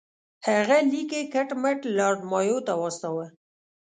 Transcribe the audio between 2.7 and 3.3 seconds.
واستاوه.